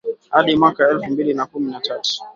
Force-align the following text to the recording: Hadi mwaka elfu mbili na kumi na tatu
Hadi 0.29 0.55
mwaka 0.55 0.89
elfu 0.89 1.05
mbili 1.11 1.33
na 1.33 1.45
kumi 1.45 1.71
na 1.71 1.79
tatu 1.81 2.23